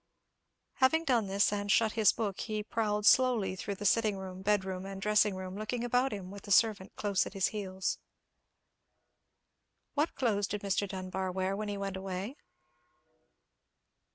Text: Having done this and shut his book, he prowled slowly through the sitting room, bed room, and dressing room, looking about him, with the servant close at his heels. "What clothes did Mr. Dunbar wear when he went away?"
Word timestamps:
Having 0.77 1.03
done 1.05 1.27
this 1.27 1.53
and 1.53 1.71
shut 1.71 1.91
his 1.91 2.11
book, 2.11 2.39
he 2.39 2.63
prowled 2.63 3.05
slowly 3.05 3.55
through 3.55 3.75
the 3.75 3.85
sitting 3.85 4.17
room, 4.17 4.41
bed 4.41 4.65
room, 4.65 4.83
and 4.83 4.99
dressing 4.99 5.35
room, 5.35 5.55
looking 5.55 5.83
about 5.83 6.11
him, 6.11 6.31
with 6.31 6.41
the 6.41 6.51
servant 6.51 6.95
close 6.95 7.27
at 7.27 7.35
his 7.35 7.49
heels. 7.49 7.99
"What 9.93 10.15
clothes 10.15 10.47
did 10.47 10.61
Mr. 10.61 10.87
Dunbar 10.87 11.31
wear 11.31 11.55
when 11.55 11.67
he 11.69 11.77
went 11.77 11.97
away?" 11.97 12.35